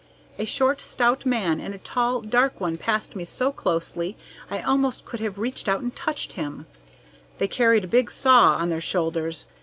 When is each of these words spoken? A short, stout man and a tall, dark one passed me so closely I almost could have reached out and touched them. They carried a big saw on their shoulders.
A 0.39 0.45
short, 0.45 0.81
stout 0.81 1.27
man 1.27 1.59
and 1.59 1.75
a 1.75 1.77
tall, 1.77 2.21
dark 2.21 2.59
one 2.59 2.75
passed 2.75 3.15
me 3.15 3.23
so 3.23 3.51
closely 3.51 4.17
I 4.49 4.59
almost 4.59 5.05
could 5.05 5.19
have 5.19 5.37
reached 5.37 5.69
out 5.69 5.81
and 5.81 5.95
touched 5.95 6.35
them. 6.35 6.65
They 7.37 7.47
carried 7.47 7.83
a 7.83 7.87
big 7.95 8.09
saw 8.09 8.53
on 8.55 8.69
their 8.71 8.81
shoulders. 8.81 9.45